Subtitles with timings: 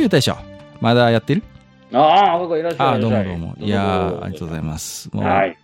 [0.00, 0.34] ゆう大将、
[0.80, 1.42] まだやってる？
[1.92, 3.54] ああ、どうもどうも。
[3.58, 5.10] いやー、ありがとうございます。
[5.14, 5.58] はい。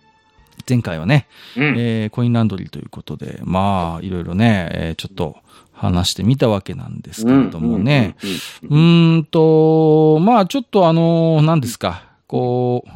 [0.69, 1.63] 前回はね、うん。
[1.75, 5.37] えーコインランドリーということで、まあ、いろいろね、えーちょっと
[5.73, 8.15] 話してみたわけなんですけれどもね。
[8.61, 12.89] うーんと、まあ、ちょっとあの、何ですか、こう、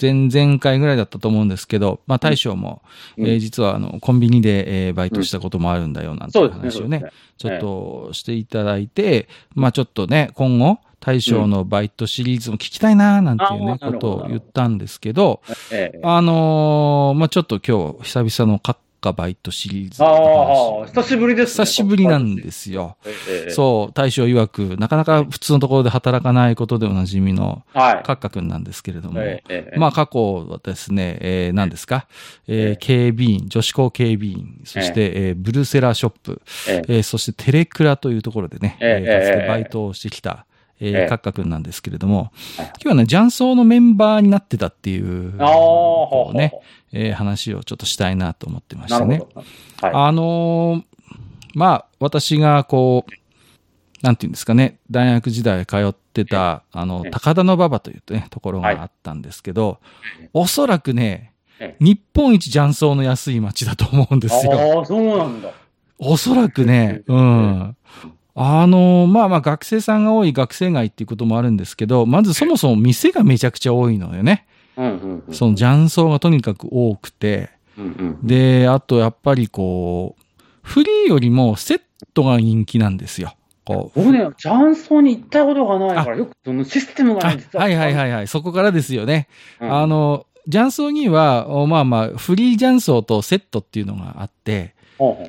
[0.00, 2.82] 前々回ぐらいだったと思うんですけど、まあ、大将も、
[3.16, 3.26] うん。
[3.26, 6.38] えー実はあの、コンビニで、えーバイトしたこともあるんだよ、なんて。
[6.38, 16.00] 話をね、そうですちょっとしていただいて、まあちょっとね、今後、大将のバイトシリーズも聞きたいな、なんていうね、あーなるほどことを言ったんですけど、ええ。
[16.02, 18.76] あのーまあちょっと今日、久々の閣
[19.06, 20.86] 下バイトシリーズのああ、話。
[20.88, 21.64] 久しぶりですね。
[21.64, 22.96] 久しぶりなんですよ。
[23.02, 23.10] す。
[23.28, 23.50] ええ。
[23.50, 27.94] そう、大将曰く、なかなか普通のところで働かないことでおなじみの、はい。
[28.02, 32.06] 閣下くんなんですけれども、えまあ過去はですね、えー何ですか、
[32.46, 40.46] えーええ警備員、女子校警備員、そして、えーブルセラショップ、えええーそしてテレクラというところでね、えええーかつええてバイトをしてきた、
[40.80, 46.52] えええー、カッカ君なんですけれども、はい今日はね、ジャンソーのメンバーになってたっていう、うね、
[46.92, 49.22] えー話をちょっとしたいなと思ってましてね。
[49.80, 49.92] はい。
[49.94, 50.96] あのー
[51.56, 53.10] まあ、私がこう、
[54.02, 59.80] なんていうんですかね、大学時代通ってた、あのえ、え高田馬場というね、ところがはいあったんですけど
[60.20, 64.78] ええ、おそらくねえ、日本一ジャンソーの安い街だと思うんですよ。
[64.78, 65.50] ああ、そうなんだ。
[65.98, 67.76] おそらくね、うん。
[68.38, 74.46] あの、まあまあ学生さんが多い学生街っていうこともあるんですけど、まずそもそも店がめちゃくちゃ多いのよね。
[74.76, 75.34] うんうんうん。
[75.34, 77.48] その雀荘がとにかく多くて、
[77.78, 77.88] うんう
[78.24, 78.26] ん。
[78.26, 80.22] で、あとやっぱりこう、
[80.62, 81.80] フリーよりもセッ
[82.12, 83.34] トが人気なんですよ。
[83.64, 83.98] こう。
[83.98, 87.64] 僕ね、ジャンソーに行ったことがないから、よくそのシステムがあね、実は。
[87.64, 88.28] はいはいはいはい。
[88.28, 89.28] そこからですよね。
[89.60, 94.74] うんあの、雀荘には、おまあまあ、フリー雀荘とセットっていうのがあって、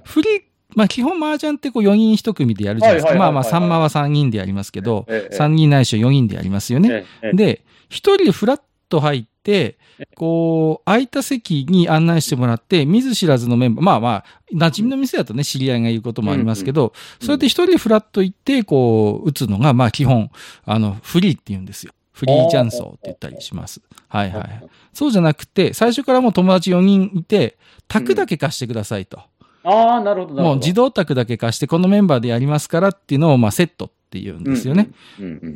[0.04, 0.42] フリー、
[0.78, 3.16] まあ基本麻雀ってこう4人1組でやるじゃないですか。
[3.16, 7.04] まあまあ3間は3人でやりますけど、ええ3人ないし4人でやりますよね。
[7.34, 9.80] で、1人でフラッと入って、
[10.16, 20.30] こう、空いた席に案内してもらって、見ず知らずのメンバー、まあまあ、馴染みの店だとね、知り合いが言うこともありますけど、そうやって一人でフラッと行って、こう、打つのが、まあ基本、
[20.64, 21.94] あの、フリーって言うんですよ。
[22.14, 23.82] フリージャンソーって言ったりします。
[24.08, 24.64] はいはいはい。
[24.94, 27.58] そうじゃなくて、最初からもう友達4人いて、
[27.88, 29.22] 卓だけ貸してくださいと。
[29.68, 30.44] ああ、なるほど、なるほど。
[30.44, 34.90] もう自動卓だけ貸して、このメンバーでやりますからっていうのを、まあセットって言うんですよね。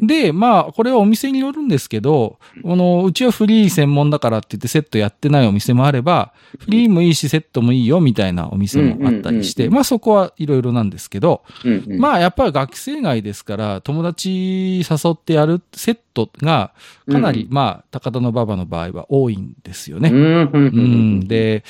[0.01, 12.00] で、まあ、これはお店によるんですけど、この、うちはフリー専門だからって言ってセットやってないお店もあれば、フリーもいいし、セットもいいよ、みたいなお店もあったりして、まあそこはいろいろなんですけど、うんうん。
[12.00, 16.73] まあやっぱり学生街ですから、友達誘ってやるセットが、
[17.09, 20.09] かなり、うまあ、高田の馬場の場合は多いんですよね。
[20.09, 20.13] う
[20.57, 21.63] ん、で、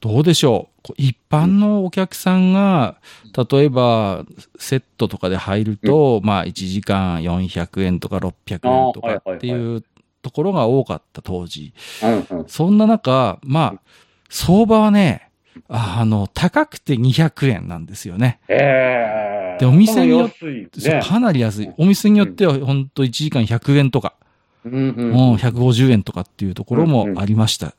[0.00, 0.92] どうでしょう。
[0.96, 2.96] 一般のお客さんが、
[3.50, 4.24] 例えば、
[4.58, 9.84] セットとかで入ると、まあ、1時間400円とか600円とかっていいう
[10.22, 11.72] ところが多かった当時。
[12.30, 12.48] うんうん。
[12.48, 13.80] そんな中、まあ、
[14.28, 15.30] 相場はね、
[15.68, 18.38] あの、高くて200円なんですよね。
[18.48, 19.58] ええ。
[19.58, 21.02] でお店によっ安いそうね。
[21.02, 21.70] かなり安い。
[21.76, 24.14] お店によっては、本当1時間100円とか、
[24.64, 27.74] うんうんうん、150円とかっていうところもありました。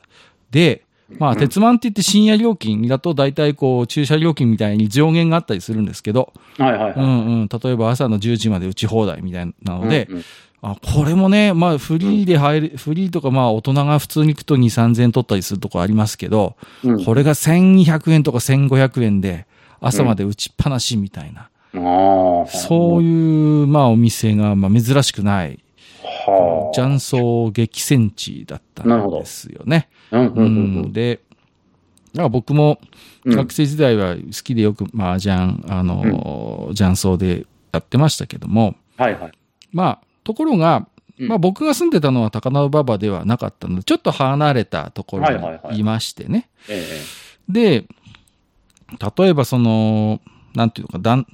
[0.52, 0.84] で、
[1.18, 1.38] まあ、うん。
[1.38, 6.94] 鉄マンって言って深夜料金だと大体こう、駐車料金みたいに上限があったりするんですけど、はいはいはい。
[6.96, 10.24] うんうん、例えば朝の10時まで打ち放題みたいなので、うんうん。
[10.62, 17.06] あ、これもね、まあ、フリーで入る、フリーとかまあ、大人が普通に行くと2、3000円取ったりするとこありますけど、うん。
[17.06, 19.46] これが1200円とか1500円で、
[19.82, 22.48] 朝まで打ちっぱなしみたいな、ああ。
[22.48, 25.60] そういう、まあ、お店が、まあ、珍しくない、
[26.26, 26.76] はあ。
[26.76, 29.88] 雀荘激戦地だったんですよね。
[30.12, 32.80] うんうんから僕も
[33.26, 33.36] うん。
[33.36, 39.32] 学生時代は好きでよく麻雀、あの、雀荘でやってましたけども、はいはい。
[39.72, 40.88] まあ、ところが、
[41.20, 41.28] うん。
[41.28, 45.30] まあ僕が住んでたのは高輪馬場ではなかったので、ちょっと離れたところ
[45.72, 46.50] にいましてね。
[46.70, 46.86] え
[47.50, 47.86] で、
[49.18, 50.22] 例えばその、
[50.56, 51.28] なんていうのか、だん、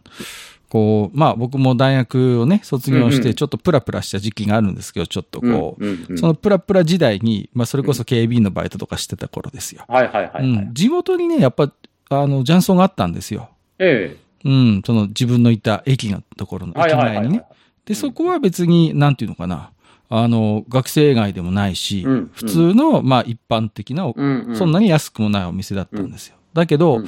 [0.75, 9.85] こう、まあ僕も大学をね、卒業しうんうんてちょっとプラプラした時期があるんですけど、ちょっとえこう、うんうんうんそのプラプラ時代に、まあそれこそ警備員のバイトとかしてた頃ですよ。
[9.87, 10.43] はいはいはいはい。
[10.43, 11.71] うん、地元にね、やっぱ
[12.09, 13.51] あの、雀荘があったんですよ。
[13.79, 17.45] えうん、その自分のいた駅のところの駅前にね。。
[17.85, 19.71] で、そこは別に、なんていうのかな。
[20.09, 24.55] あの、学生街でもないし、うん普通の、まあ一般的な、うんうん。
[24.57, 26.35] そんなに安くもないお店だったんですよ。
[26.53, 27.07] だけど、うん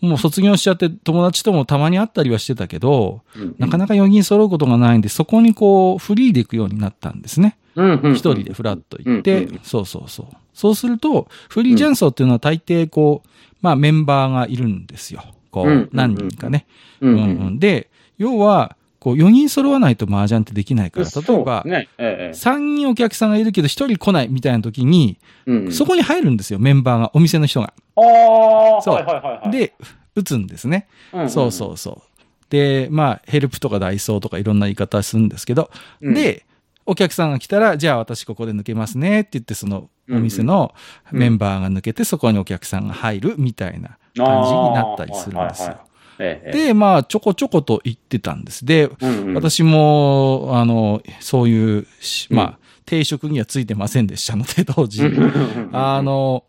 [0.00, 7.56] もう卒業しちゃって友達ともたまに会ったりはしてたけど、うんなかなか4人揃うことがないんで、そこにこう、フリーで行くようになったんですね。
[7.74, 8.12] うんうん。
[8.14, 10.26] 一人でフラッと行って、うんうんそうそうそう。
[10.52, 13.28] そうすると、フリージャンソーっていうのは大抵こう、
[13.62, 15.24] まあメンバーがいるんですよ。
[15.50, 16.66] こう、うんうんうん何人かね。
[17.00, 17.18] うんうん。
[17.18, 18.76] うんうんで、要は、
[19.06, 22.36] こう、4人揃わないと麻雀ってできないから、例えばね、ええ。
[22.36, 27.72] 3人お客さんがいるけど1人来ないみたいな時に、うんそこに入るんですよ、メンバーが、お店の人が。
[27.94, 29.74] ああ、そうはいはいはいはい。、で、
[30.16, 30.88] 打つんですね。
[31.12, 32.50] うんそうそうそう。
[32.50, 35.70] で、まあ、ヘルプとかダイソーとかいろんな言い方するんですけど、
[36.00, 36.44] うん、で、
[36.84, 40.74] お客さんが来たら、じゃあ私ここで抜けますねって言って、そのお店の
[41.12, 45.78] メンバーが抜けて、そこにお客さんが入るみたいな感じになったりするんですよ。
[46.18, 48.64] ええ、で、まあ、ちょこちょこと言ってたんです。
[48.64, 51.86] で、うんうん、私も、あの、そういう
[52.30, 55.04] まあ、定職にはついてませんでしたので、当時。
[55.04, 56.44] うんあ、の、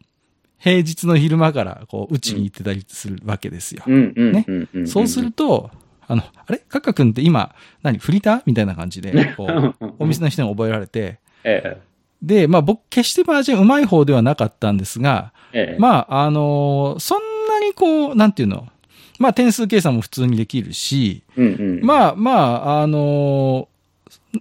[0.57, 3.83] 平日の昼間から、こう、うちに行ってたりするわけですよ。
[3.85, 4.45] ね。
[4.85, 5.69] そうすると、
[6.07, 6.59] あの、あれ？
[6.59, 7.53] カッカ君って今、
[7.83, 7.97] 何？
[7.97, 8.41] フリーター？
[8.45, 11.81] みたいな感じで、こう、 お店の人に覚えられて、え
[12.21, 15.75] で、まあ僕、決して麻雀上手い方ではなかったんですが、え、え。
[15.75, 18.67] え、まあ、あのーそんなにこう、なんていうの、
[19.19, 23.77] まあ点数計算も普通にできるし、うんうん、まあまあ、あのー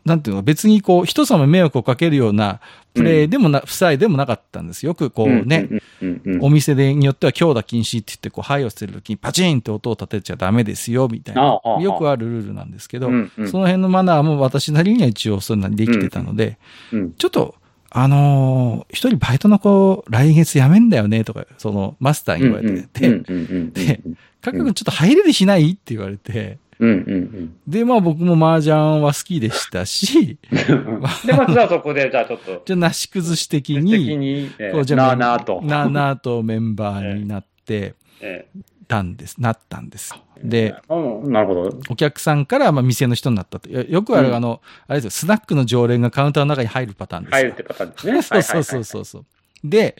[0.05, 2.61] なんていうの、別にこう、人様に迷惑をかけるような
[2.95, 4.91] プレイでもな、負債でもなかったんですよ。
[4.91, 11.61] よくこうね、うんうんうん、お店でによっては強打禁止って言って、こう、灰を捨てるときにパチンって音を立てちゃダメですよ、みたいな。
[11.81, 13.49] よくあるルールなんですけど、うんうん。
[13.49, 16.59] その辺のマナーも私なりには一応そんなにできてたので、
[16.93, 17.13] うん。
[17.13, 17.55] ちょっと、
[17.91, 24.01] あのー一人バイトの子、来月辞めんだよね、とか、その、マスターに言われて、で、うんうんうんで
[24.43, 31.01] カッカ君ちょっと入れるしないって言われて、うんうんで、まあ僕も麻雀は好きでしたし、うん。
[31.27, 35.61] で、まずはそこで、じゃあちょっと、じゃあなし崩し的的に、に、えこう、じー、ゃあなあなあと。
[35.63, 38.47] なあなあとメンバーになって え
[38.87, 40.15] たんです、なったんです。
[40.39, 41.79] えで、、うんなるほど。
[41.91, 43.69] お客さんからまあ店の人になったと。
[43.71, 47.37] よよくある、うんあの、あれですよ、スナックの常連がカウンターの中に入るパターンですよ。
[47.37, 48.23] 入るってパターンですね。
[48.23, 49.25] そう そうそうそうそう。
[49.65, 49.97] で、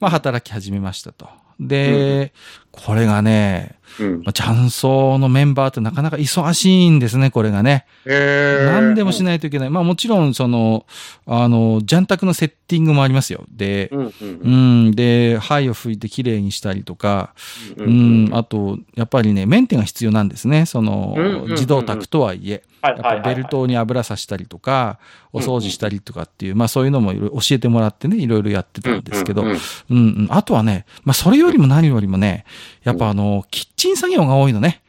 [0.00, 1.28] まあ働き始めましたと。
[1.60, 2.32] で、
[2.74, 4.04] これがね、う。
[4.04, 4.22] うん。
[4.24, 7.86] まあ、雀荘のメンバーってなかなか忙しいんですね、これがね。
[8.06, 9.22] へ何でもしい。
[9.24, 9.70] ないといけない。
[9.70, 10.86] まあもちろん、その、
[11.26, 13.44] あの、ジャン卓のセッティングもありますよ。
[13.50, 17.34] で、うんうんうん、で、灰を拭いてきれいにしたりとか、
[17.76, 20.66] ううん、あと、やっぱりね、メンテが必要なんですね。
[20.66, 21.16] その
[21.50, 22.52] 自動卓とはいえ。
[22.52, 24.98] はいやっぱベルトに油さしたりとか、
[25.32, 29.58] お掃除したりとかっていう、まあそういうのもいろいろ教えてもらってね、いろいろやってたんですけど、うん
[29.90, 30.28] うん。
[30.30, 32.44] あとはね、まあそれよりも何よりもね、
[32.82, 34.82] やっぱあの、キッチン作業が多いのね。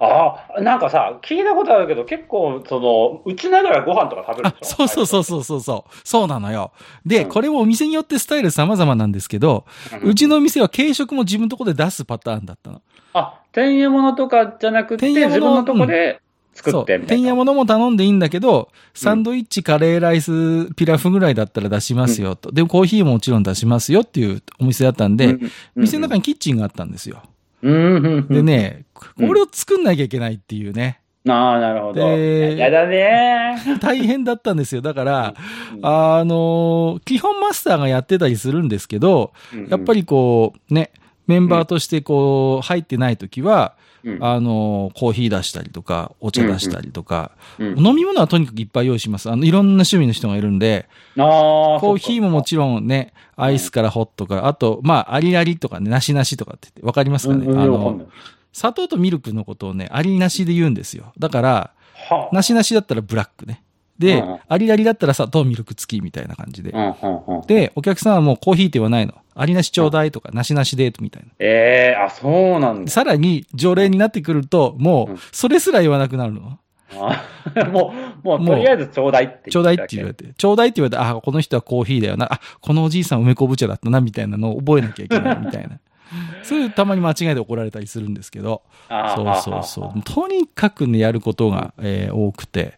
[0.00, 4.56] ああ、なんかさ、聞いたことあるけど、結構、その、打ちながらご飯とか食べる。
[4.62, 6.00] そうそうそうそうそうそう。
[6.04, 6.72] そうなのよ。
[7.04, 9.64] で、うんこれもお店によってスタイル様々なんですけど、
[10.02, 12.82] うんうちの店は軽食も自分のとこで出すパターンだったの。
[13.14, 16.20] あ、天屋物とかじゃなくて、天自分のとこで
[16.56, 16.82] 作。
[16.82, 17.22] ってみたいな。
[17.22, 22.52] 天屋物も頼んでいいんだけど、サンドイッチ、カレーライス、ピラフぐらいだったら出しますよと。
[22.52, 27.22] で、コーヒーももちろん出しますよっていうお店だったんで、うん、店の中にキッチンがあったんですよ。
[27.62, 31.00] でね、こうんれを作んなきゃいけないっていうね。
[31.28, 31.94] ああ、なるほど。
[31.94, 34.82] でやだね大変だったんですよ。
[34.82, 35.34] だから、
[35.74, 39.70] うんあの、基本マスターがやってたりするんですけど、ー。
[39.70, 40.92] やっぱりこう、ね、
[41.26, 43.85] メンバーとしてこう、入ってない時は、うん、
[44.20, 49.30] あの、コーヒー出したりとか、お茶出したりとか、うん、飲み物はとにかくいっぱい用意します。
[49.30, 58.06] あの、いろんな趣味の人がいるんで、コーヒーももちろんね、アイスからホットから、あと、まあ、アリアリとかね、なしなしとかって言って、わかりますかね、あの
[58.52, 61.12] 砂糖とミルクのことをね、アリなしで言うんですよ。
[61.18, 61.70] だから、
[62.08, 62.34] はあ。
[62.34, 63.62] なしなしだったらブラックね。
[63.98, 66.76] でうん、アリアリだったら砂糖ミルク付きみたいな感じでう。
[66.76, 69.14] んうんうん、で、お客さんはもうコーヒーって言わないの。
[69.34, 71.28] アリなしちょうだいとか、なしなしで、みたいな。
[71.38, 72.90] ええあ、そうなんだ。
[72.90, 76.58] さらに、常連になってくると、もうそれすら言わなくなるの。
[76.94, 77.24] あ
[77.70, 77.92] も
[78.24, 85.78] う、もう、もうとりあえずちょうだいってちょうだいって言われて、ちょうだいって言われて、あ、この人はコーヒーだよな、あ、このおじいさん梅昆布茶だったな、みたいなのを覚えなきゃいけないみたいな。
[86.42, 90.02] そういうたまに間違いで怒られたりするんですけど、そうそうそう。
[90.02, 92.74] とにかくね、やることが、えー多くて、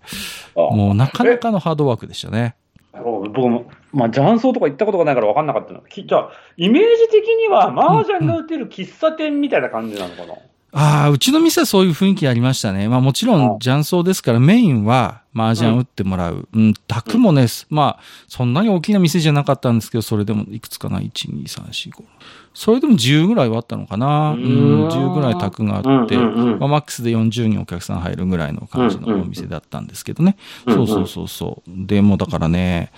[0.54, 0.74] う。
[0.74, 2.56] もうなかなかのハードワークでしたね。
[2.92, 5.80] 僕も、まあ、雀荘とか行ったことがないから分かんなかったの。
[5.82, 10.34] きじゃあ、イメージ的には、麻雀が打てる喫茶店みたいな感じなのかな、
[10.72, 12.88] ああ、うちの店はそういう雰囲気ありましたね。
[12.88, 16.46] まあもちろん雀荘ですからメインは麻雀打ってもらう。
[16.52, 22.04] うん、宅もね、まあそんなに大きな店じゃなかったんですけど、それでもいくつかな ?1、2、3、4、5。
[22.52, 24.32] それでも10ぐらいはあったのかな。
[24.32, 30.36] うん、10ぐらい宅があって、まあマックスで40人お客さん入るぐらいの感じのお店だったんですけどね。
[30.66, 31.70] そうそうそうそう。
[31.86, 32.92] でもだからね、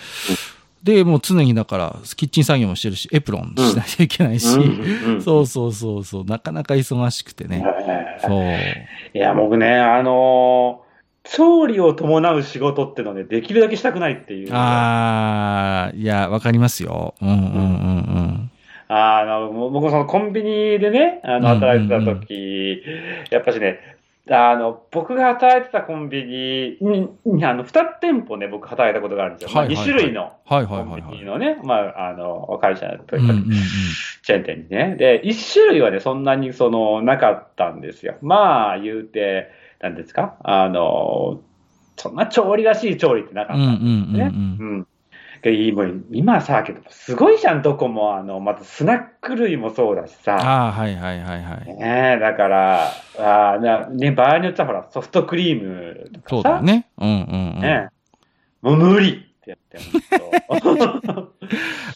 [0.82, 4.49] で、もう常にだから、キッチン作業もしてるし、エプロンしないといけないし、
[5.22, 7.62] そうそうそうそう、なかなか忙しくてね。
[8.20, 8.44] そう。
[9.14, 14.54] いや、僕ね、あのー、調理を伴う仕事ってのね、できるだけしたくないっていう。
[14.54, 17.14] ああ、いや、わかりますよ。
[17.20, 17.40] うんうんうんう
[18.22, 18.50] ん。
[18.88, 22.82] あの、僕そのコンビニでね、あの、働いてた時、
[23.30, 23.78] やっぱしね、
[24.29, 29.59] あの、僕が働いてたコンビニに、あの、二店舗ね、僕働いたことがあるんですよ。
[29.59, 33.35] はいはいまあ、2種類のはいはいコはいはいンビニのね、まあ、あの、会社というか、
[34.23, 34.97] チェーン店にね。
[34.97, 38.17] で、一種類はね、そんなにその、なかったんですよ。
[38.21, 39.49] まあ、言うて、
[39.81, 40.37] なんですか？
[40.45, 41.41] あの、
[41.97, 44.31] そんな調理らしい調理ってなかったうんですね。
[44.33, 44.87] うんうんうん。
[45.42, 50.37] でもう今さ、けど、すごいじゃん、どこも、あの、またスナック類もそうだしさ。
[50.37, 51.66] ああ、はいはいはいはい。
[51.66, 56.30] ねえ、だから、あーなね、場合によってはほら、ソフトクリームとかさ。
[56.30, 56.88] そうだよね。
[56.99, 57.16] うんうん
[57.56, 57.61] うん。
[57.61, 58.00] ねえ
[58.62, 59.78] もう無理ってやって、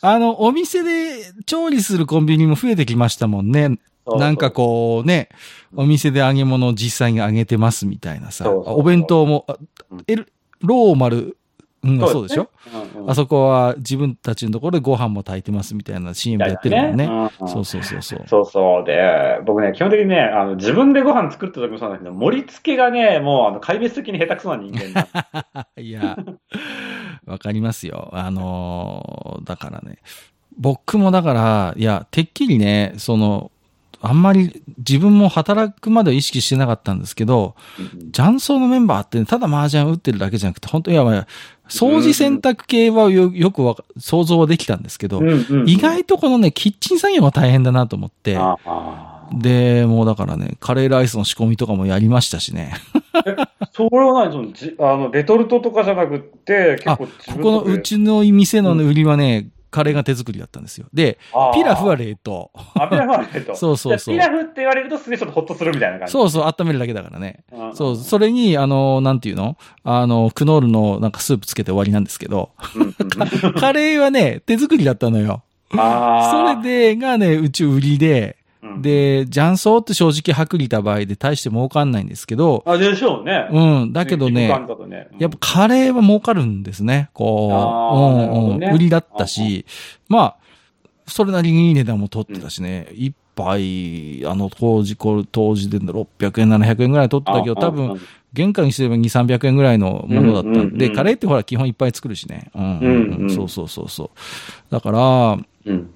[0.00, 3.78] あの、お店で調理するコンビニも増えてきましたもんね。
[4.06, 5.28] なんかこうね、
[5.74, 8.44] お店で揚げ物を実際に揚げてますみたいなさ。
[8.44, 9.58] そうそうそうお弁当も、あう
[10.60, 11.36] ローマル、
[11.84, 17.04] うん、そうでしょ、うんうんあそこは自分たちのところでご飯も炊いてますみたいな CM やってるもんね。
[17.04, 18.24] うんうんそうそうそうそう。
[18.26, 18.84] そうそう。
[18.84, 25.06] で、僕ね、基本的にね、あの、自分でご飯作った時もそうなんだけど、盛り付けがね、もう、あの、壊滅的に下手くそな人間
[25.76, 26.16] いや、
[27.26, 28.08] わかりますよ。
[28.12, 29.98] あのーだからね。
[30.56, 33.50] 僕もだから、いや、てっきりね、その、
[34.00, 37.54] あんまり自分も働くまでは意識してなかったんですけど、
[38.14, 41.26] 雀荘のメンバーって、ね、ただ麻雀打ってるだけじゃなくて、本当にいや、まあ
[41.68, 45.68] 掃除洗濯系はよよくわか想像はできたんですけど、うんうんうん。
[45.68, 48.38] 意外とこのね、キッチン作業が大変だなと思って、
[49.33, 52.75] で、もうだからね、カレーライスの仕込みとかもやりましたしね。
[53.73, 54.33] それは何？
[54.33, 58.90] そのじあの、レトルトとかじゃなくって、結あ、構ここのうちの店のねうん。
[58.90, 60.87] 売りはね、カレーが手作りだったんですよ。
[60.95, 61.19] で、
[61.52, 62.52] ピラフは冷凍。
[62.75, 63.57] あ、ピラフは冷凍。
[63.59, 66.12] そうそうそうピラフって言われるとすげえちょっとホッとするみたいな感じ。
[66.12, 67.43] そうそう、温めるだけだからね。
[67.50, 69.57] うんそう、それに、あの、なんていうの？
[69.83, 72.50] あの、クノールのなんかスープつけて終わりなんですけど、
[73.59, 75.43] カレーはね、手作りだったのよ。
[75.76, 78.37] あそれで、がね、うち売りで、
[78.75, 78.83] うん。
[78.83, 83.49] で、雀荘って正直薄利た場合で大して儲かんないんですけど、あ、でしょうね。
[83.50, 85.09] うん、だけどね、肉感だとね。
[85.19, 87.11] やっぱカレーは儲かるんですね。
[87.12, 87.50] こ
[87.93, 89.66] う、うんうん、売りだったし、
[90.09, 90.37] まあ、
[91.07, 98.00] それなりにいい値段も取ってたしね、一杯、あの、当時、これ、当時で600円、700円ぐらい取ってたけど、多分、、
[98.35, 100.78] 原価にすれば2、300円ぐらいのものだったうんうんうんん。
[100.78, 102.50] で、カレーってほら、基本いっぱい作るしね。
[102.54, 102.78] うんうん。
[102.81, 103.31] うんうん。
[103.31, 104.11] そうそうそうそう。
[104.71, 105.90] だから、うん。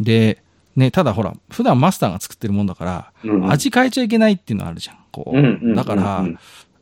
[0.00, 0.42] で、
[0.76, 4.96] ね、ただほら、普段マスターが作ってるもんだから、うん味変えちゃいけないっていうのあるじゃん。
[5.10, 5.38] こう。
[5.38, 6.38] うんうんうんだから、うん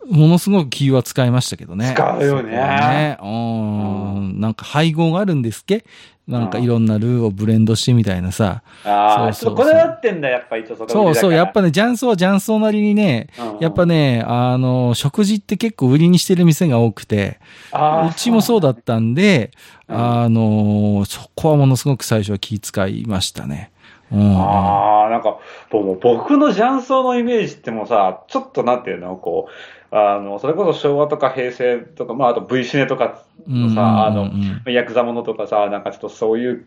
[0.09, 1.92] ものすごく気は使いましたけどね。
[1.94, 3.18] 使うよねね。
[3.23, 4.40] うん。
[4.40, 5.85] なんか配合があるんですっけ？
[6.26, 8.62] なんかいろんなルーをブレンドしてみたいなさ。
[8.85, 13.28] ああ、そうこだわってんだ、やっぱ一応そうそう、やっぱね、ね、雀荘は雀荘なりにね、
[13.61, 17.38] やっぱね、あの、食事って結構売りにしてる店が多くて、
[17.73, 19.50] うちもそうだったんで、
[19.87, 23.70] うんあの、そこはものすごく最初は気遣いましたね。
[24.12, 24.36] うん。
[24.36, 25.38] ああ、なんか、
[25.70, 34.30] 僕の雀荘のイメージってもうさ、ちょっとなんていうの、こう、あの、それこそ昭和とか平成とか、まあ、あと V シネとかのさ、あの、
[34.70, 36.66] ヤクザものとかさ、なんかちょっとそういう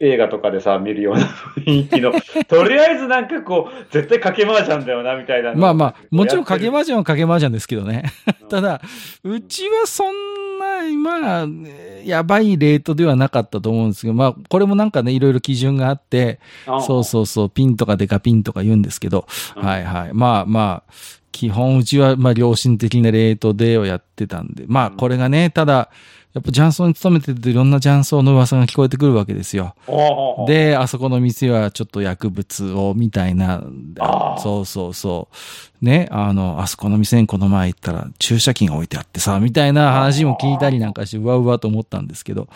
[0.00, 2.12] 映画とかでさ、見るような雰囲気の、
[2.48, 5.54] とりあえずなんかこう、絶対賭け麻雀だよな、みたいな。
[5.54, 8.04] まあまあ、もちろん掛け麻麻雀は掛け麻雀ですけどね。
[8.26, 8.80] 雀ただ、
[9.22, 11.46] うちはそんな、まあ、
[12.04, 16.40] やばいレートではなかったと思うんですけど、まあ、これもなんかね、いろいろ基準があって、
[16.86, 20.10] そうそうそう、ピンとかデカピンとか言うんですけど、うんはいはい。
[20.12, 20.92] まあまあ、
[21.34, 25.90] 基本うちは、まあ、良心的なレートでをやってたんで、まあ、これがね、ただ、
[26.32, 29.74] やっぱ雀荘に勤めてるといろんな雀荘の噂が聞こえてくるわけですよ。
[30.46, 33.64] う、で、あそこの店はちょっと薬物を、みたいな
[34.38, 35.28] そうそうそ
[35.82, 35.84] う。
[35.84, 42.48] ね、あの、あそこの店にこの前行ったら注射器が置いてあってさ、みたいな話も聞いたりなんかして、うわうわと思ったんですけど。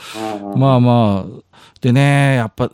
[0.57, 2.71] まあまあ、でね、やっぱ、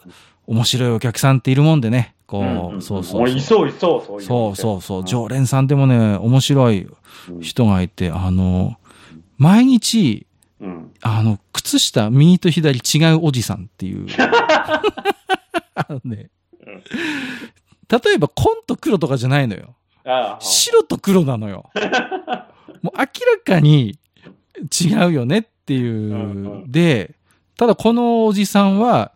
[0.47, 3.21] 面白いお客さんっているもんでね、こう、んんそうそうそう。
[3.23, 5.03] もいそう、いそう、そうそうそうそう。
[5.03, 6.89] ん常連さんでもね、面白い
[7.41, 8.77] 人がいて、あの、
[9.39, 10.27] 毎日、
[10.61, 10.93] うん。
[11.03, 14.07] あの、靴下、右と左違うおじさんっていう。
[15.75, 16.31] あ のね
[16.67, 16.83] うん。
[17.89, 19.75] 例えば、紺と黒とかじゃないのよ。
[20.41, 21.71] 白と黒なのよ。
[22.83, 23.07] もう明ら
[23.45, 23.99] かに
[24.81, 26.65] 違うよねっていう。
[26.67, 27.15] で、
[27.57, 29.13] ただこのおじさんは、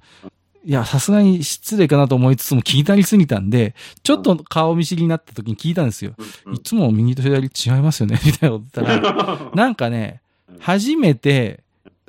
[0.64, 6.14] いや、さすがに失礼かなと思いつつも気になりすぎたんで、ちょっと顔見知りになった時に聞いたんですよ。
[6.46, 10.20] うんいつも右と左違いますよねみたいなこと言ったら、なんかね、
[10.58, 11.62] 初めて、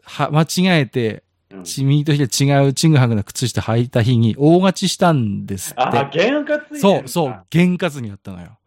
[0.04, 1.24] は、間違えて、
[1.78, 5.82] 右と左違うチングハグな靴下履いた日に大勝ちしたんですって。
[5.82, 8.59] ああ、験担いでそう、そう、験担ぎやったのよ。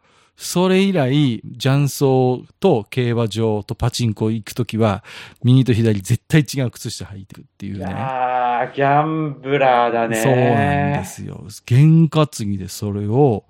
[0.42, 5.04] それ以来、雀荘と競馬場とパチンコ行くときは、
[5.44, 7.84] 右と左絶対違う靴下履いてるっていういね。
[7.84, 10.16] やー、ギャンブラーだね。
[10.16, 11.44] そうなんですよ。
[11.64, 13.44] 験担ぎでそれを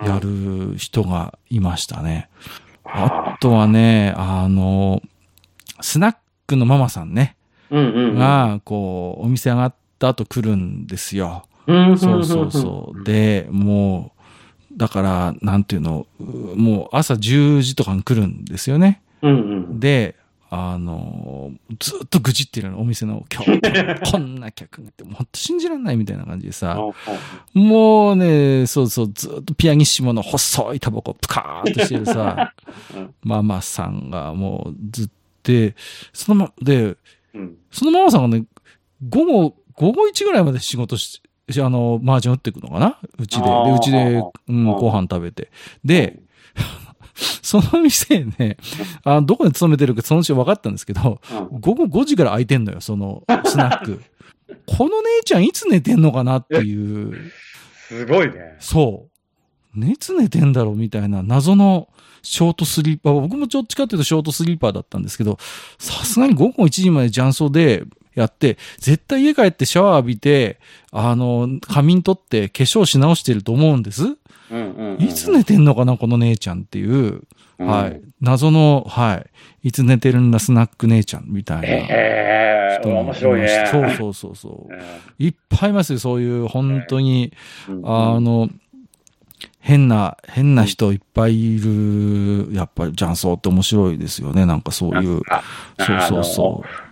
[0.00, 2.28] やる人がいましたね。
[2.84, 5.02] あとはね、あの、
[5.80, 7.36] スナックのママさんね、
[7.70, 8.18] うんうんうん。
[8.20, 11.42] が、こう、お店上がった後来るんですよ。
[11.66, 13.02] うんそうそうそう。
[13.02, 14.15] で、もう、
[14.76, 19.02] だから、なんていうの、うもう朝10時とかに来るんですよね。
[19.22, 19.34] うんう
[19.74, 19.80] ん。
[19.80, 20.16] で、
[20.48, 26.78] あの、ずっと愚痴ってるの、お店の、今日、こんな客がいて、もうほんと信じられないみたいな感じでさ、
[27.52, 32.54] もうね、そうそう、ずっとピアニッシモの細いタバコプカーっとしてるさ
[32.94, 35.10] うん、ママさんがもうずっ
[35.42, 35.52] と、
[36.12, 36.96] そのま、で、
[37.34, 37.56] うん。
[37.70, 38.44] そのママさんがね、
[39.08, 42.98] 午後、午後1ぐらいまで仕事し、しあの、マージャン打っていくのかな？
[43.18, 43.44] うちで。
[43.44, 45.50] で、うちで、うん、ご飯食べて。
[45.84, 46.20] で、
[47.42, 48.56] その店ね、
[49.04, 54.02] あどこに勤めてるかそのうち分かったんですけど、うん午後5時から開いてんのよ、そのスナック。
[54.66, 57.30] この姉ちゃんいつ寝てんのかなっていう、
[57.88, 58.56] すごいね。
[58.58, 59.10] そう。
[59.74, 61.88] 熱寝てんだろうみたいな謎の
[62.22, 63.20] ショートスリーパー。
[63.20, 65.38] 僕もどっちかっていうとショートスリーパーだったんですけど、
[65.78, 67.84] さすがに午後1時まで雀荘で
[68.16, 70.58] やって、絶対家帰ってシャワー浴びて、
[70.90, 74.04] あの、仮眠取って化粧し直してると思うんです。
[74.04, 74.16] うん
[74.50, 75.02] うんうん。
[75.02, 77.22] いつ寝てんのかな、この姉ちゃんっていう、
[77.58, 78.00] うんはい。
[78.20, 79.22] 謎の、は
[79.62, 79.68] い。
[79.68, 81.66] いつ寝てるんだ、スナック姉ちゃんみたいな。
[81.68, 83.68] ええ人も面白いね。
[83.70, 84.74] そうそうそうそう。
[84.74, 84.78] う
[85.18, 87.32] いっぱいいますよ、そういう、本当に、
[87.68, 87.80] ん。
[87.84, 88.48] あの、
[89.60, 95.22] 変な、変な人いっぱいいる、やっぱり雀荘って面白いですよね、なんかそういう。
[95.28, 95.42] あ
[95.78, 96.85] そうそうそうん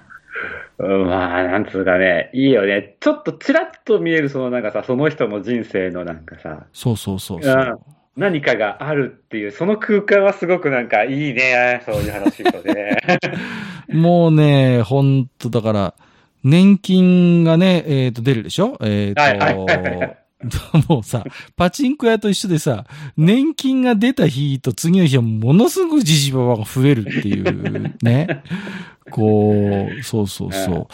[0.78, 2.96] まあ、なんつうかね、いいよね。
[3.00, 6.66] ちょっとちらっと見える、そのなんかさ、その人の人生のなんかさ、う。
[6.72, 7.80] そうそうそうそう。
[8.16, 12.98] 何かがあるっていう、その空間はすごくなんかいいね、そういう話とね。
[13.92, 15.94] もうね、ほんと、だから、
[16.42, 18.76] 年金がね、えっ、と、出るでしょ？
[18.82, 20.23] えっ、と、はいはいはいはい
[20.88, 21.24] もうさ、
[21.56, 22.84] パチンコ屋と一緒でさ、
[23.16, 28.42] 年金が出た日と次の日はものすごくじじばばが増えるっていう ね。
[29.10, 30.88] こう、そうそうそ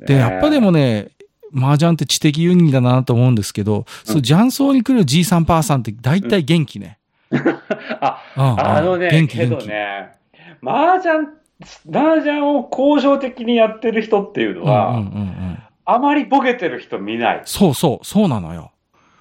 [0.00, 0.06] う。
[0.06, 1.08] で、やっぱでもね、
[1.56, 6.98] 麻雀って知的遊戯だなと思うんですけど、そう、雀荘に来るじいさんばあさんって大体元気ね。
[8.00, 9.56] あ、うんあのね、元気けど。
[9.58, 10.12] ね、
[10.62, 11.28] 麻雀、
[11.90, 15.33] 麻雀を向上的にやってる人っていうのは、うんうんうんうん。
[15.84, 17.42] あまりボケてる人見ない。
[17.44, 18.72] そうそう、そうなのよ。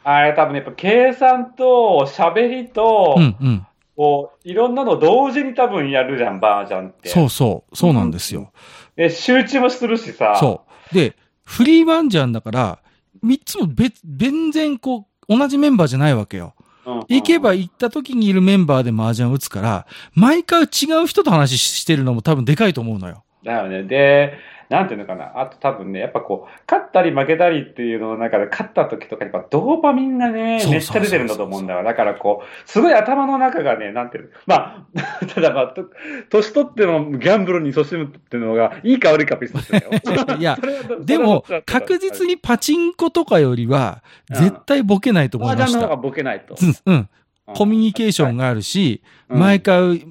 [0.03, 3.67] あれ多分ね、やっぱ計算と喋りと、うんうん。
[3.95, 7.09] こう、いろんなの同時に多分やるじゃん、バージョンって。
[7.09, 8.51] そうそう、そうなんですよ。
[8.95, 10.37] で、集中もするしさ。
[10.39, 10.95] そう。
[10.95, 12.79] で、フリーバンジャンだから、
[13.21, 16.53] 三つも別、全然こう、同じメンバーじゃないわけよ。
[16.85, 16.95] うん。
[16.95, 20.65] うん行けば行った時にいるメンバーで麻雀打つから、毎回違
[21.03, 23.23] う人と話してるのも多分でかいと思うのよ。
[23.43, 23.83] だよね。
[23.83, 24.37] で、
[24.69, 25.39] なんていうのかな。
[25.39, 31.83] あと多分ね、やっぱこう、勝ったり負けたりっていうのの中で、勝った時とか、やっぱドーパミンがね、めっちゃ出てるんだと思うんだよ。
[31.83, 34.29] だからこう、すごい頭の中がね、なんていうの。
[34.47, 35.89] まあ、 ただまあ、と
[36.29, 39.91] 年取ってのギャンブルに勤しむっていうのが、いいか悪いか別としてだよ。
[40.39, 40.57] いや
[41.01, 44.01] でも確実にパチンコとかよりは、
[44.31, 45.63] 絶対ボケないと思いました。
[45.63, 46.55] 麻雀の方がボケないと。
[46.85, 47.09] うん、うん。
[47.53, 50.05] コミュニケーションがあるし、うん毎回、そ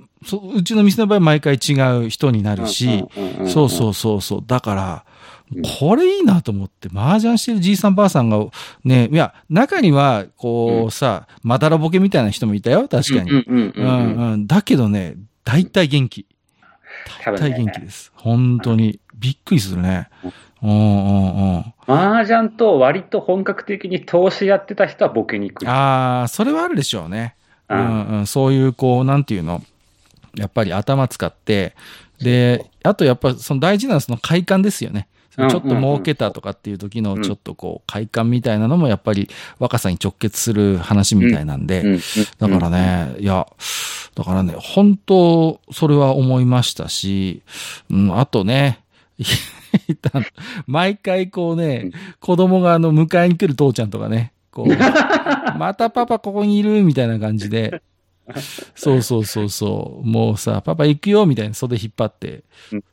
[0.55, 3.07] うちの店の場合毎回違う人になるし、
[3.47, 4.45] そううそうそうそう。
[4.47, 5.05] だから
[5.55, 8.47] うん、これいいなと思って、麻雀してるじいさんばあさんが、
[8.85, 13.31] ね、いや、中には、こうさ、まだらぼけみたいな人もいたよ、確かに。
[13.31, 14.47] うん。
[14.47, 16.27] だけどね、大体元気。
[17.25, 18.13] 大体元気です。
[18.15, 18.99] 本当に。
[19.15, 20.09] びっくりするね。
[20.63, 21.75] うんうんうん。
[21.87, 25.69] 麻雀と割と本格的に投資やってた人はボケにくい。
[25.69, 27.37] ああ、それはあるでしょうね。
[27.69, 28.27] ううんんうん。
[28.27, 29.63] そういう、こう、なんていうの？
[30.37, 31.75] やっぱり頭使って、
[32.19, 35.09] で、あとやっぱその大事なのはその快感ですよね。
[35.37, 41.99] ちうんょっと儲けたとかっていう時のちょっとこう快感みたいなのもやっぱり若さに直結する話みたいなんで、
[42.39, 43.47] だからね、いや、
[44.15, 47.43] だからね、本当、それは思いましたし、
[47.91, 48.81] うん、あとね、
[50.67, 54.69] 毎回こうね、子供があの、迎えに来る父ちゃんとかね、こう、
[55.59, 57.83] またパパここにいるみたいな感じで、
[58.75, 60.07] そうそうそうそう。
[60.07, 62.45] もうさ、パパ行くよみたいな袖引っ張って、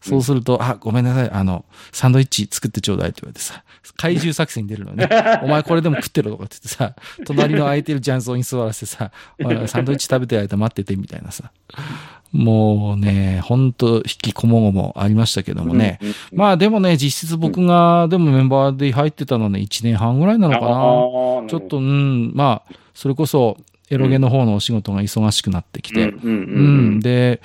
[0.01, 3.63] そうすると、あ、ごめんなさい、あの、サンドイッチ作ってちょうだいって言われてさ、
[3.97, 5.07] 怪獣作戦に出るのね。
[5.43, 9.11] お前これでも食ってろとかって言ってさ、隣の空いてる雀荘に座らせてさ、
[9.67, 11.51] サンドイッチ食べてる間待っててみたいなさ。
[12.31, 15.99] もうね、ほんと引きこもごもありましたけどもね。
[16.31, 16.37] うん。
[16.37, 20.67] まあでもね、実質僕が、でもメンバーで入ってたのはね、1年半ぐらいなのかな。
[20.67, 23.57] なちょっと、うん、まあ、それこそ、
[23.89, 26.99] エロゲの方のお仕事が忙しくなってきて、うん。
[26.99, 27.41] で、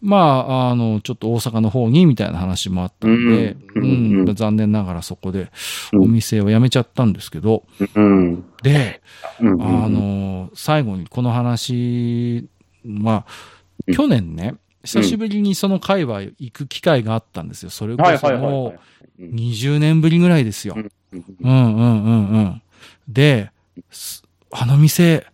[0.00, 5.50] まあ、あの、ちょっと大阪の方にみたいな話もあったので、ううん残念ながらそこで
[5.92, 8.44] うんお店を辞めちゃったんですけど、うん。
[8.62, 9.00] で、
[9.40, 9.62] うん。
[9.62, 12.48] あ、の、最後にこの話
[12.84, 13.26] は、
[13.86, 17.70] うん去年ね、久しぶりにその界隈行く機会があったんですよ。
[17.70, 18.74] それこそも
[19.18, 19.22] い。
[19.24, 20.74] う20年ぶりぐらいですよ。
[20.76, 20.90] うん
[21.40, 22.62] うんうんうんうん。
[23.08, 23.50] で、
[23.90, 25.26] すあの店、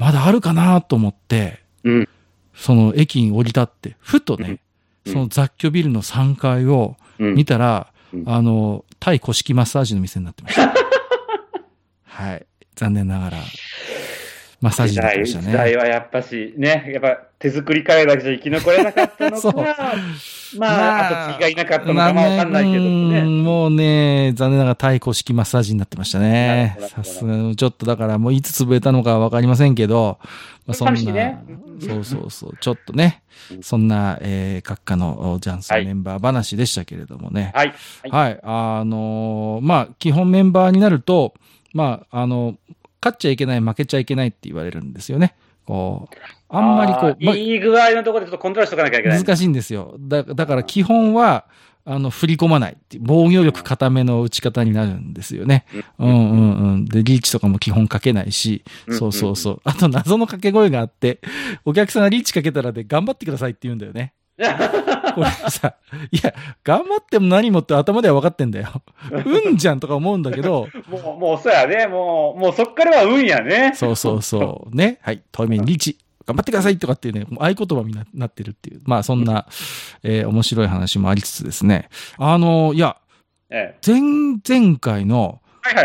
[0.00, 2.08] まだあるかなと思って、うん。
[2.54, 4.60] その駅に降り立って、ふとね、
[5.04, 5.12] うん。
[5.12, 7.34] その雑居ビルの3階をうん。
[7.34, 8.24] 見たら、うん。
[8.26, 10.72] あの、タイ古式マッサージの店になってました。
[12.04, 12.46] はい。
[12.76, 13.38] 残念ながら、
[14.60, 15.52] マッサージ時代、になってましたね。
[15.52, 19.52] 時代はやっぱし、ね、やっぱ手作りカレーだけじゃ生き残れなかったのか、
[20.58, 23.22] まあ、あと次がいなかったのかもわかんないけどうね。
[23.22, 30.18] んもうね、残念ながら太鼓式マッサージになってましたねさすがに、ちょっとだからもういつ潰れたのかわかりませんけど、
[30.66, 31.38] まあ、そんな、ね
[31.80, 37.52] そうそうそう、ちょっとねう、んそんな、えー、閣下のジャンソはいンメンバー話でしたけれどもね。
[37.54, 37.74] はい。
[38.10, 38.40] はい。
[38.42, 41.32] あのーまあ、基本メンバーになると、
[41.72, 42.56] まあ、あの、
[43.02, 45.34] 勝っちゃいけない、負けちゃいけないって言われるんですよね。
[45.66, 46.16] こう、
[46.48, 49.18] あんまりこう、まいい具合のところでちょっとコントロールしとかなきゃいけない。
[49.22, 49.96] 難しいんですよ。
[49.98, 51.46] だだから基本は、
[51.84, 55.64] あの、振り込まない防御力固めの打ち方になるんですよね。
[55.98, 56.84] うんうんうん。
[56.84, 59.60] で、リーチとかも基本かけないし、うんそうそうそう。
[59.64, 61.20] あと謎の掛け声があって、
[61.64, 64.12] お客さんがリーチかけたらで頑張ってくださいって言うんだよね。
[65.12, 65.74] これさ、
[66.10, 68.68] いや、頑張っても何もって頭では分かってんだよ。
[69.10, 71.86] うんじゃんとか思うんだけど、 もう、もうそうやね。
[71.86, 73.72] もう、もうそっからは運やね。
[73.74, 74.76] そうそうそう。
[74.76, 74.98] ね。
[75.02, 75.22] はい。
[75.32, 75.98] 遠目にリーチ。
[76.26, 78.80] 頑張ってくださいとかっていうね、もう合言葉にななってるっていう。
[78.84, 79.46] まあそんな、
[80.02, 81.88] えー面白い話もありつつですね。
[82.18, 82.96] あの、いや、
[83.50, 83.78] ええ。
[83.84, 85.40] 前々回の。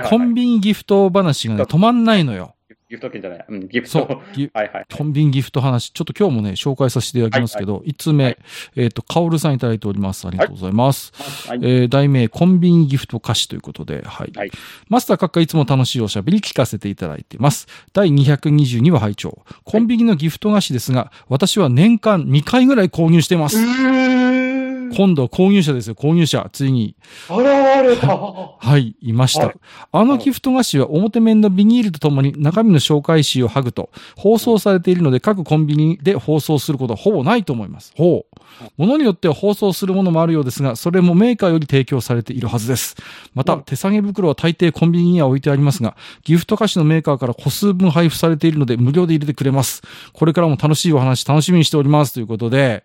[0.09, 2.54] コンビニギフト話がね、止まんないのよ。
[2.95, 3.45] ギフト券じゃない。
[3.47, 3.91] うん、ギフト。
[3.91, 4.21] そう。
[4.35, 4.85] ギ はいはい。
[4.93, 8.37] コンビニギフト話、ちょっと今日もね、紹介させていただきますけど、5つ目、はい
[8.75, 10.27] えっ、と、カオルさんいただいております。
[10.27, 11.13] ありがとうございます。
[11.47, 11.59] はい。
[11.61, 14.31] えー題名、コンビニギフト歌詞ということで、はい。
[14.35, 14.51] はい
[14.89, 17.67] マスター閣下いつも楽しいおしゃべり聞かせていただいています。
[17.93, 23.57] 第222話拝聴コンビニのギフト菓子ですが、私は年間2回ぐらい購入しています。
[23.57, 24.44] ーん。
[24.93, 26.49] 今度は購入者ですよ、購入者。
[26.51, 26.95] ついに。
[27.29, 27.43] 現
[27.83, 28.07] れた。
[28.59, 29.55] はい、いましたはい。
[29.91, 37.93] あのギフト菓子は表面のビニールとともに中身の紹介紙を剥ぐと包装されているので各コンビニで包装することはほぼないと思います。
[37.95, 38.35] ほう。
[38.77, 42.95] ものによっては包装するものもあるようですが、それもメーカーより提供されているはずです。
[43.33, 49.81] また、うん手提げ袋は大抵コンビニには置いてありますが、ギフト菓子のメーカーから個数分配布されているので無料で入れてくれます。
[50.13, 52.13] これからも楽しいお話楽しみにしております。
[52.13, 52.83] ということで、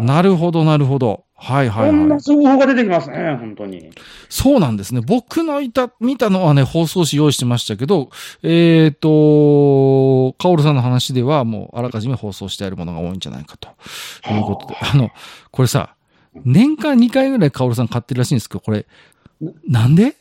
[0.00, 0.97] なるほど、なるほど。
[1.40, 2.18] はいはいはいこんな。
[2.18, 3.90] 情報が出てきますね、本当に。
[4.28, 5.00] そうなんですね。
[5.00, 8.10] 僕のいた、見たのはね、放送紙用意してましたけど、
[8.42, 13.68] えっ、と、カオルさんの話ではもうあらかじめ放送してあるものが多いんじゃないかと
[14.32, 14.76] いうことで。
[14.80, 15.10] あの、
[15.52, 15.94] これさ、
[16.44, 18.86] 年間2回ぐらいカオルさん買ってるらしいんですけど、これ、
[19.68, 20.16] なんで？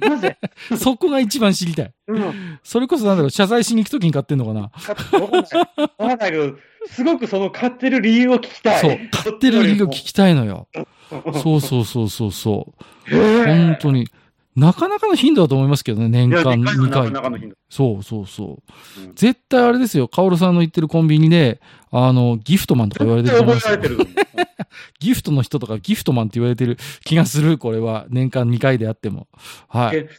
[0.00, 0.36] なぜ
[0.76, 1.92] そこが一番知りたい。
[2.08, 2.58] うん。
[2.62, 4.70] それこそなんだろう、謝罪しに行くときに買ってんのかな？
[4.70, 5.50] かわかんない。
[5.78, 6.56] わかんないけど、
[6.88, 8.80] すごくその買ってる理由を聞きたい。
[8.80, 10.68] そう、買ってる理由を聞きたいのよ。
[11.42, 12.74] そうそうそうそうそ
[13.10, 13.14] う。
[13.16, 14.08] 本当に。
[14.60, 17.10] なかなかの頻度だと思いますけどね、年間でかい2なか回。
[17.10, 17.56] なかの頻度。
[17.70, 18.62] そうそうそ
[18.98, 19.02] う。
[19.02, 24.26] うん絶対あれですよ、カオルさんの言ってるコンビニで、あの、ギフトマンとか言われてると思いますよ覚えられてる。
[25.00, 28.06] ギフトの人とかギフトマンって言われてる 気がする、これは。
[28.10, 29.28] 年間2回であっても。
[29.68, 29.96] はい。
[29.96, 30.10] え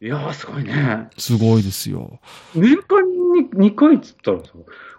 [0.00, 1.08] いやー、すごいね。
[1.18, 2.18] すごいですよ。
[2.54, 3.02] 年間
[3.58, 4.50] に2回っつったらさ、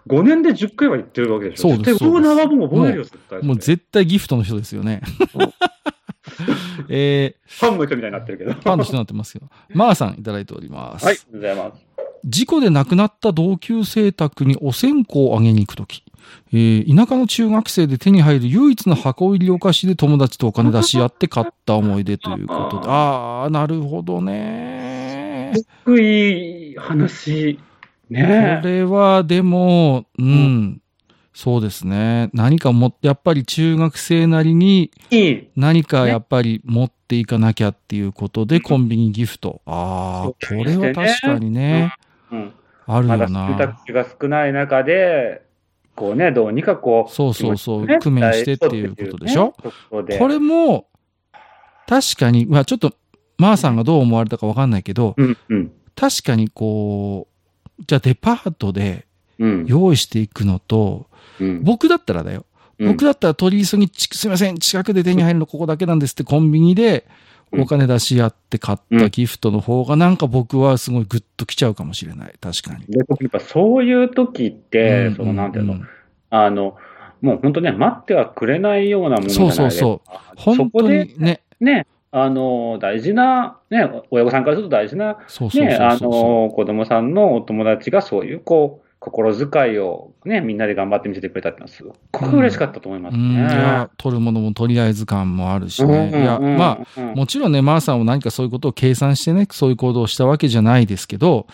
[0.08, 1.70] 5年で10回は行ってるわけでしょ。
[1.70, 3.44] そうです絶対オーナーはもう。
[3.44, 5.02] もう絶対ギフトの人ですよね。
[6.88, 8.52] えファンの人みたいになってるけど。
[8.52, 9.42] ー、ファンの人になってますよ。
[9.74, 11.04] マーさんいただいております。
[11.04, 11.88] はい、ありがとうございます。
[12.24, 16.02] 事故で亡くなった同級生宅にお線香をあげに行くとき、
[16.52, 22.88] えー田舎の中学生で手に入る唯一の箱入りお菓子で友達とお金出し合って買った思い出ということで。
[22.88, 25.52] ああ、なるほどね。
[25.54, 27.54] すごくいい話。
[27.56, 27.60] こ
[28.14, 30.80] ねれはでも、うん、
[31.38, 32.30] そうですね。
[32.32, 34.90] 何かも、やっぱり中学生なりに。
[35.54, 39.62] 何かやっぱり持っていかなきゃっていうことでコンビニギフト。
[39.64, 41.94] ああ、これは確かにね。
[42.32, 42.52] うん。
[42.88, 43.80] あるよまだ選択な。
[43.86, 45.42] 肢が少ない中で、
[45.94, 49.72] こうね、どうにかこう、そうそうそう、ね工面してっていうことでしょ、と
[50.18, 50.88] これも、
[51.86, 52.94] 確かに、まあちょっと、
[53.36, 57.28] マーさんがどう思われたかわかんないけど、うん、うん、確かにこ
[57.78, 59.07] う、じゃあデパートでうん。
[59.38, 61.06] 用意していくのと、
[61.40, 62.44] うん僕だったらだよ。
[62.80, 67.06] 僕だったら取り急ぎ、ちすいません、近くで手に入るのここだけなんですってコンビニで
[67.52, 72.34] うんお金出し合って買ったギフトの方がなんか僕はすごいグッときちゃうかもしれない。
[72.40, 72.84] 確かに。
[72.86, 75.88] で、僕やっぱそういう時って、うんその、なんていうの、ん
[76.30, 76.76] あの、
[77.20, 81.40] もう本当ね、待ってはくれないようなものじゃないそうそうそう本当そこでにね。
[81.60, 85.48] ね、あの、大事な、ね、親御さんからすると大事な、ね、そう。
[85.48, 93.42] あの、子供さんのお友達がそういう、こう、心遣いをね、みんなで頑張って見せてくれたってのはすごく嬉しかったと思いますうん、いね。
[93.42, 96.10] や、取るものもとりあえず感もあるしね。
[96.10, 101.46] いや、まあ、あもちろんね、マーさんも何かそういうことを計算してね、そういう行動をしたわけじゃないですけど、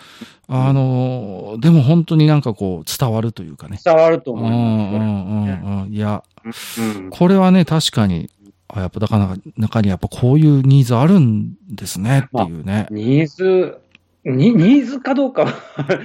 [0.47, 3.79] あの、でも本当になんかこう、伝わるというかね。
[3.83, 5.93] 伝わるとうんう思いんうんうん。
[5.93, 6.81] いや、ます。
[6.81, 8.29] うんこれはね、確かに、
[8.67, 12.87] あやっぱだから中にやっぱこういうニーズあるんですねっていうね。
[12.89, 13.77] ニーズ、
[14.25, 15.53] ニニーズかどうかは。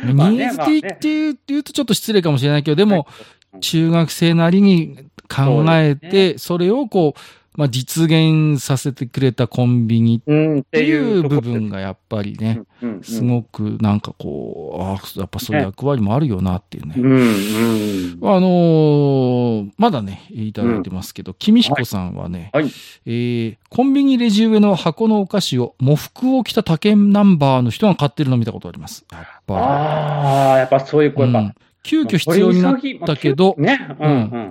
[0.04, 7.20] ニまあねーズって言って言う言うとちょっと失礼かもしれないけど、でも、うん中学生なりに考えて、それをこう、
[7.60, 12.62] まあ、実現させてくれたコンビニってていう部分がやっぱりね、
[13.02, 16.94] すごくなんかこう、ああ、やっぱそういう役割もあるよなっていうね。
[16.96, 18.18] うん、うん。
[18.22, 22.64] あのーまだね、いただいてますけど、君彦さんはね、はい。
[23.04, 29.04] えーコンビニレジ上の箱のお菓子を、喪服を着た他県ナンバーの人が買ってるのを見たことあります。
[29.12, 31.32] やっぱああ、やっぱそういう、こう、り。
[31.34, 33.56] やっぱうん、急遽必要になったけど。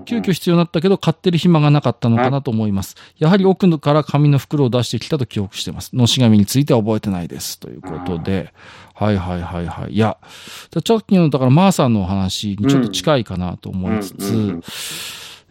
[0.05, 2.95] 急遽必要になったけど、買ってる暇がなかったのかなと思います。
[3.17, 5.95] やはり奥から紙の袋を出してきたと記憶してます。
[5.95, 7.59] のし紙については覚えてないです。
[7.59, 8.53] ということで。
[8.95, 9.93] はいはいはいはい。
[9.93, 10.17] いや、
[10.85, 14.59] さっきの、だから、マーさんのお話にちょっと近いかなと思いつつ、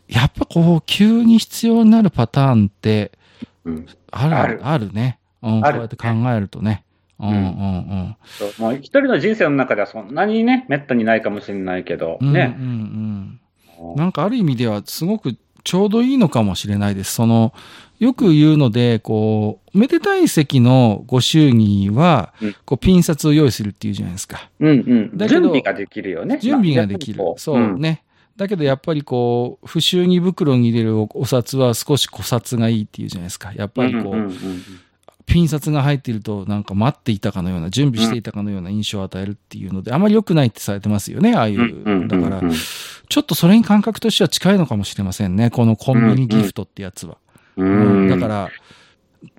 [0.07, 3.13] やっぱこう、急に必要になるパターンって、
[3.65, 5.19] うんある、ああるるね。
[5.43, 6.85] うん、こうやって考えるとね。
[7.21, 8.17] うんうんうん。
[8.27, 12.57] そうもう一人の人生の中ではそんなにね、めったにないかもしれないけど、うんうんね。
[12.59, 13.41] うん。
[13.97, 17.13] なんかある意味ではすごくちょうどいいのかもしれないです。
[17.15, 17.53] その、
[17.99, 24.49] よく言うので、こう、めでたい席のご祝儀はうん、こう、ピン札を用意するっていうじゃないですか。
[24.61, 25.17] うんうん。
[25.19, 26.39] だけど準備ができるよね。
[26.39, 27.35] 準備ができるまあ。
[27.37, 28.05] そうね。
[28.37, 33.53] だけどやっぱりこう、不祝儀袋に入れるおお札は少し小札がいいっていうじゃないですか。
[33.53, 34.33] やっぱりこう、んんんん
[35.29, 42.05] ピン札が入っているとなんか待っていたかのような、準備していたかのような印象を与えるっていうので、あまり良くないってされてますよね、ああいうんうんうんうう。
[42.05, 42.43] んだから、
[43.09, 45.51] ちょっとそれに感覚としては近いのかもしれませんね。
[45.51, 47.19] このコンビニギフトってやつは。
[47.57, 48.09] ううんん。
[48.09, 48.49] だから、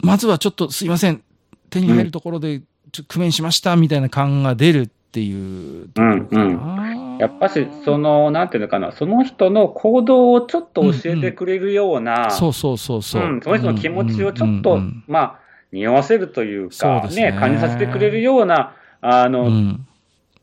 [0.02, 1.21] まずはちょっとすいません、
[1.69, 6.89] 手に入るところでちょ工面しましたみたいな感が出るっていうところかな。
[7.19, 13.23] やっぱし、その、なんていうのかな、その人の行動をちょっと教えてくれるような、そうそうそうそう。
[13.23, 15.38] うんその人の気持ちをちょっと、うんうんまあ、
[15.71, 19.86] 匂わせるというか、そうですね感じさせてくれるような、あの、うんうん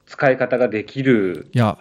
[0.06, 1.48] 使い方ができる。
[1.52, 1.78] いや、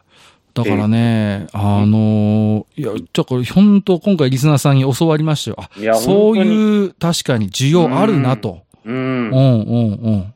[0.55, 5.93] だからね、あのいや、ちょ、これ本当今回リスナーさんに教わりましたよ。
[5.93, 6.37] あそうう。
[6.37, 8.63] いう、確かに需要あるなと。
[8.83, 8.95] うん。
[8.95, 10.33] うん、うん、うん。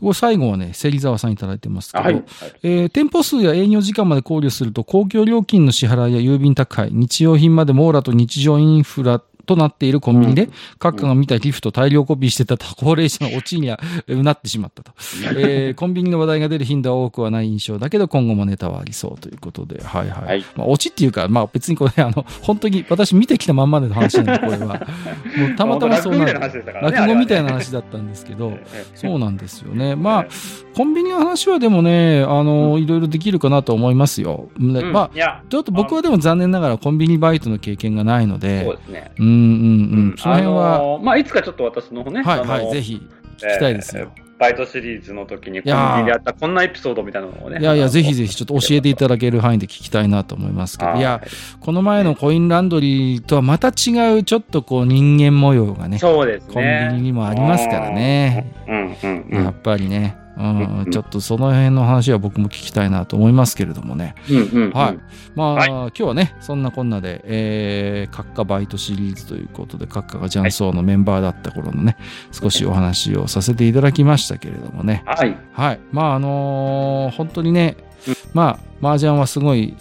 [0.00, 2.22] これ最後はね、芹沢さんいただいてますけど、はい。
[2.62, 13.78] えー店舗数や営業時間まで考慮すると、公共料金の支払いや郵便宅配、日用品まで網羅と日常インフラとなっているコンビニで、閣下が見たギフト大量コピーしてた 高齢者のオチには
[14.08, 14.92] うなってしまったと。
[15.36, 20.24] えーコンビニの話題が出る頻度は多くはない印象だけど、今後もネタはありそうということで、はいはい。
[20.24, 24.80] はいまあ、オチっていうか、まあ別にこれ、あの、本当に私見てきたまんまでの話なんで、これは。
[25.36, 26.64] もうたまたまそうな落語みたいな話る。
[26.64, 26.80] でね。
[26.82, 29.96] 落語みたいな話だったんですけど、ええそうなんですよね。
[29.96, 30.26] まあ、
[30.76, 34.48] コンビニの話はでもね、あの、いろいろできるかなと思いますよ。
[34.58, 39.12] ねうんまあ、ちょっと僕はでも残念ながらコンビニバイトの経験がないのそうで、ですね。
[39.18, 40.14] うんうんうん。
[40.16, 44.10] その辺は、あのーまあ、いつかちょっと私のね、はいあのはい、ぜひ聞きたいですよ。
[44.16, 47.60] えーバイトシリーズの時にコンビニであったこんなエピソードみたいなのをね。
[47.60, 51.22] いやいや、ぜひぜひひちょっと教えていただける範囲で聞きたいなと思いますけど、いや、は
[51.60, 56.88] この前のコインランドリーとはまた違うちょっとこう人間模様がね、そうですコンね。
[56.92, 58.52] ビニにもありますからね。
[58.66, 59.44] うんうんうん。
[59.44, 64.14] やっぱりね、うんちょっとその辺の話は僕も聞きたいなと思いますけれどもね。
[64.26, 71.96] 今日はね、そんなこんなで、えー、閣下バイトシリーズということで、閣下がジャンソーのメンバーだった頃のね、
[72.32, 75.02] 少しお話をさせていただきましたけれどもね。
[75.06, 75.36] はい。
[75.52, 75.80] はい。
[75.92, 77.76] まあ、あのー本当にね
[78.08, 79.76] うん、まあ、麻雀はすごい、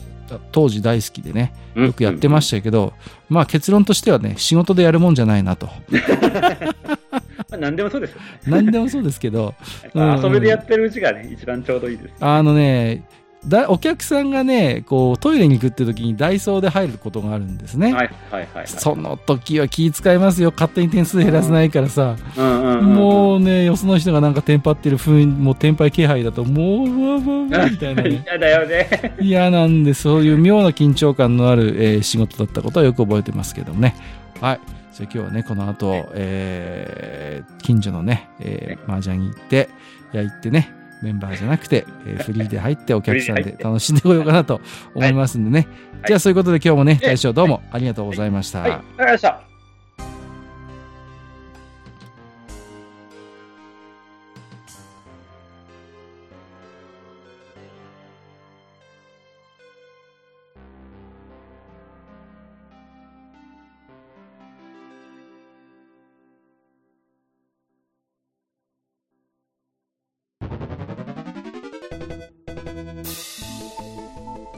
[0.51, 2.93] 当時大好きでね、よくやってましたけど、
[3.29, 5.69] まあ結論としてはね、仕事でやるもんじゃないなと。
[7.49, 8.25] まあ、何でもそうですよね。
[8.47, 9.53] 何でもそうですけど。
[9.93, 12.13] まあ遊びでやってるうちがね、一番ちょうどいいです。
[12.19, 13.03] あのね、
[13.47, 17.93] だお客さんがね、こう、トイレに行くって時にダイソーで入ることがあるんですね。
[17.93, 18.67] はいはいはい、はい。
[18.67, 20.51] その時は気遣いますよ。
[20.51, 22.15] 勝手に点数減らせないからさ。
[22.37, 28.23] うんうんうん、もうね、よその人がなんかテンパってる風に、もうテンパイ気配だと、もう、うわうわうわみたいな、ね。
[28.25, 29.15] 嫌だよね。
[29.19, 33.95] 嫌なんで、そういう妙な緊張感のある、えー、仕事だったことはよく覚えてますけどね。
[34.39, 34.59] はい。
[34.93, 39.69] じゃあ今日はね、この後、えー、近所のね、えー、麻雀に行って、
[40.13, 44.61] いや、行ってね、メンバーじゃなくて、えー、フリーで入ってお客さんで楽しんでこようかなと
[44.93, 45.67] 思いますんでね。
[45.93, 48.59] はい、じゃあそういうことで今日もね、大将どうもありがとうございました。
[48.59, 49.52] はい、ありがとうございました。